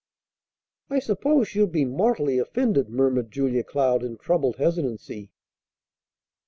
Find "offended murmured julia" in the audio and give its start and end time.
2.39-3.63